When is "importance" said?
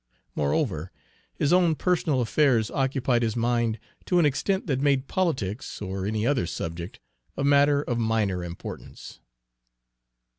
8.43-9.19